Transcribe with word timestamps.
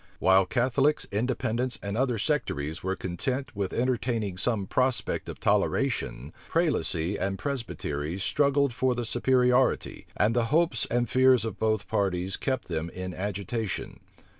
While 0.17 0.47
Catholics, 0.47 1.05
Independents, 1.11 1.77
and 1.83 1.95
other 1.95 2.17
sectaries 2.17 2.81
were 2.81 2.95
content 2.95 3.55
with 3.55 3.71
entertaining 3.71 4.35
some 4.35 4.65
prospect 4.65 5.29
of 5.29 5.39
toleration, 5.39 6.33
Prelacy 6.49 7.19
and 7.19 7.37
Presbytery 7.37 8.17
struggled 8.17 8.73
for 8.73 8.95
the 8.95 9.05
superiority, 9.05 10.07
and 10.17 10.35
the 10.35 10.45
hopes 10.45 10.87
and 10.89 11.07
fears 11.07 11.45
of 11.45 11.59
both 11.59 11.87
parties 11.87 12.35
kept 12.35 12.67
them 12.67 12.89
in 12.89 13.13
agitation. 13.13 13.99